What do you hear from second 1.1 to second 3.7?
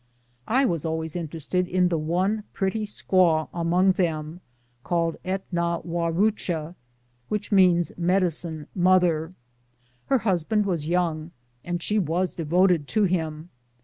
interested in the one pretty squaw